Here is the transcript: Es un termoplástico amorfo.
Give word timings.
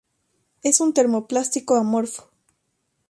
Es 0.63 0.81
un 0.81 0.95
termoplástico 0.95 1.75
amorfo. 1.75 2.31